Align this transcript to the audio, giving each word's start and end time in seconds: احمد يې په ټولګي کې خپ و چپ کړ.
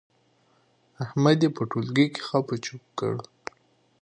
احمد 1.03 1.39
يې 1.43 1.49
په 1.55 1.63
ټولګي 1.69 2.07
کې 2.13 2.21
خپ 2.27 2.45
و 2.51 2.55
چپ 2.65 2.83
کړ. 2.99 3.13